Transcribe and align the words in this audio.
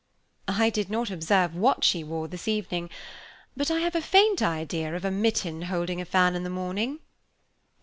"I 0.47 0.71
did 0.71 0.89
not 0.89 1.11
observe 1.11 1.53
what 1.55 1.83
she 1.83 2.03
wore 2.03 2.27
this 2.27 2.47
evening; 2.47 2.89
but 3.55 3.69
I 3.69 3.81
have 3.81 3.93
a 3.93 4.01
faint 4.01 4.41
idea 4.41 4.95
of 4.95 5.05
a 5.05 5.11
mitten 5.11 5.61
holding 5.61 6.01
a 6.01 6.05
fan 6.05 6.35
in 6.35 6.43
the 6.43 6.49
morning." 6.49 7.01